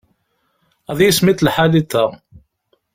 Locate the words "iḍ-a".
1.81-2.05